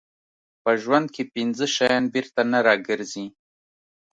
[0.63, 3.25] په ژوند کې پنځه شیان بېرته نه راګرځي.